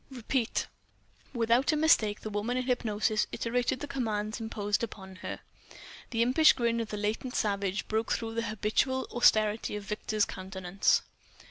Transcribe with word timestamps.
Repeat..." 0.09 0.65
Without 1.35 1.71
a 1.71 1.75
mistake 1.77 2.21
the 2.21 2.31
woman 2.31 2.57
in 2.57 2.63
hypnosis 2.63 3.27
iterated 3.31 3.81
the 3.81 3.87
commands 3.87 4.39
imposed 4.39 4.81
upon 4.81 5.17
her. 5.17 5.41
The 6.09 6.23
impish 6.23 6.53
grin 6.53 6.79
of 6.79 6.87
the 6.89 6.97
latent 6.97 7.35
savage 7.35 7.87
broke 7.87 8.11
through 8.11 8.33
the 8.33 8.41
habitual 8.49 9.07
austerity 9.13 9.75
of 9.75 9.83
Victor's 9.83 10.25
countenance. 10.25 11.03